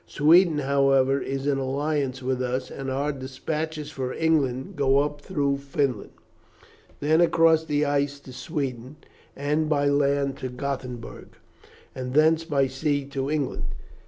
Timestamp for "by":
9.69-9.87, 12.43-12.65